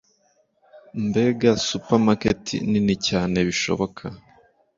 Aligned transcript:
Mbega 1.07 1.49
supermarket 1.67 2.43
nini 2.71 2.95
cyane 3.07 3.37
bishoboka! 3.47 4.03